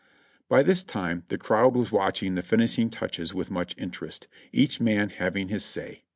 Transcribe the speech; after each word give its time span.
By 0.49 0.63
this 0.63 0.81
time 0.81 1.25
the 1.27 1.37
crowd 1.37 1.75
was 1.75 1.91
watching 1.91 2.33
the 2.33 2.41
finishing 2.41 2.89
touches 2.89 3.35
with 3.35 3.51
much 3.51 3.75
interest, 3.77 4.27
each 4.51 4.81
man 4.81 5.09
having 5.09 5.49
his 5.49 5.63
say. 5.63 6.01